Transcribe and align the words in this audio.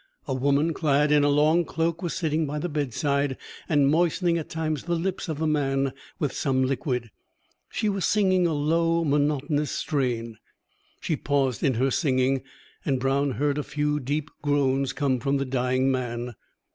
A 0.27 0.33
woman 0.33 0.73
clad 0.73 1.11
in 1.11 1.23
a 1.23 1.29
long 1.29 1.63
cloak 1.63 2.01
was 2.01 2.15
sitting 2.15 2.47
by 2.47 2.57
the 2.57 2.67
bedside, 2.67 3.37
and 3.69 3.87
moistening 3.87 4.39
at 4.39 4.49
times 4.49 4.85
the 4.85 4.95
lips 4.95 5.29
of 5.29 5.37
the 5.37 5.45
man 5.45 5.93
with 6.17 6.33
some 6.33 6.63
liquid. 6.63 7.11
She 7.69 7.87
was 7.87 8.03
singing 8.03 8.47
a 8.47 8.53
low 8.55 9.03
monotonous 9.05 9.69
strain. 9.69 10.39
She 11.01 11.15
paused 11.15 11.61
in 11.61 11.75
her 11.75 11.91
singing, 11.91 12.41
and 12.83 12.99
Brown 12.99 13.33
heard 13.33 13.59
a 13.59 13.63
few 13.63 13.99
deep 13.99 14.31
groans 14.41 14.91
come 14.91 15.19
from 15.19 15.37
the 15.37 15.45
dying 15.45 15.91
man. 15.91 16.33